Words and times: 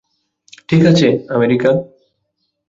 ঠিক 0.69 0.81
আছে, 0.85 1.07
আমেরিকা। 1.29 1.69